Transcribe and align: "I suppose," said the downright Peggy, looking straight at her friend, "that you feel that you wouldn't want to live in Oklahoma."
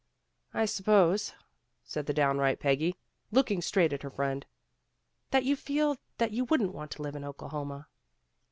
"I 0.51 0.65
suppose," 0.65 1.35
said 1.83 2.07
the 2.07 2.13
downright 2.15 2.59
Peggy, 2.59 2.95
looking 3.29 3.61
straight 3.61 3.93
at 3.93 4.01
her 4.01 4.09
friend, 4.09 4.47
"that 5.29 5.45
you 5.45 5.55
feel 5.55 5.95
that 6.17 6.31
you 6.31 6.45
wouldn't 6.45 6.73
want 6.73 6.89
to 6.93 7.03
live 7.03 7.15
in 7.15 7.23
Oklahoma." 7.23 7.87